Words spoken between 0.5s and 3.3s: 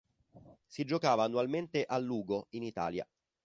Si giocava annualmente a Lugo in Italia.